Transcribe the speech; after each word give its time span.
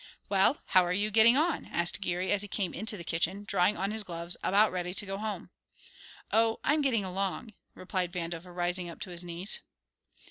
"Well, 0.29 0.63
how 0.65 0.83
are 0.83 0.91
you 0.91 1.11
getting 1.11 1.37
on?" 1.37 1.67
asked 1.67 2.01
Geary, 2.01 2.31
as 2.31 2.41
he 2.41 2.47
came 2.47 2.73
into 2.73 2.97
the 2.97 3.03
kitchen, 3.03 3.43
drawing 3.43 3.77
on 3.77 3.91
his 3.91 4.01
gloves, 4.01 4.35
about 4.43 4.71
ready 4.71 4.95
to 4.95 5.05
go 5.05 5.19
home. 5.19 5.51
"Oh, 6.31 6.59
I'm 6.63 6.81
getting 6.81 7.05
along," 7.05 7.53
replied 7.75 8.11
Vandover, 8.11 8.51
rising 8.51 8.89
up 8.89 8.99
to 9.01 9.11
his 9.11 9.23
knees. 9.23 9.59